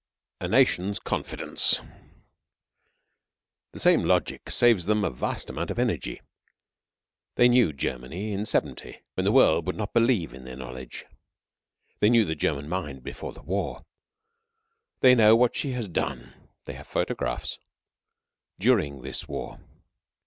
A 0.39 0.47
NATION'S 0.47 0.97
CONFIDENCE 0.97 1.79
The 3.73 3.79
same 3.79 4.03
logic 4.03 4.49
saves 4.49 4.87
them 4.87 5.03
a 5.03 5.11
vast 5.11 5.47
amount 5.47 5.69
of 5.69 5.77
energy. 5.77 6.21
They 7.35 7.47
knew 7.47 7.71
Germany 7.71 8.33
in 8.33 8.47
'70, 8.47 8.97
when 9.13 9.25
the 9.25 9.31
world 9.31 9.67
would 9.67 9.75
not 9.75 9.93
believe 9.93 10.33
in 10.33 10.43
their 10.43 10.55
knowledge; 10.55 11.05
they 11.99 12.09
knew 12.09 12.25
the 12.25 12.33
German 12.33 12.67
mind 12.67 13.03
before 13.03 13.31
the 13.33 13.43
war; 13.43 13.85
they 15.01 15.13
know 15.13 15.35
what 15.35 15.55
she 15.55 15.73
has 15.73 15.87
done 15.87 16.33
(they 16.65 16.73
have 16.73 16.87
photographs) 16.87 17.59
during 18.57 19.03
this 19.03 19.27
war. 19.27 19.59